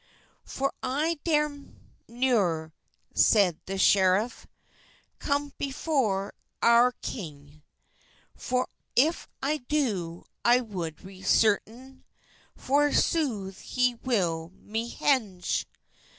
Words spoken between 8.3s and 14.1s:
For if I do, I wot serten, For sothe he